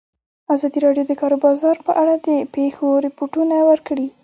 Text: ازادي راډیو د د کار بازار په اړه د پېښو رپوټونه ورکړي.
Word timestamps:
ازادي 0.53 0.79
راډیو 0.85 1.05
د 1.07 1.09
د 1.17 1.19
کار 1.21 1.33
بازار 1.45 1.77
په 1.87 1.91
اړه 2.01 2.15
د 2.27 2.29
پېښو 2.55 2.87
رپوټونه 3.05 3.55
ورکړي. 3.69 4.07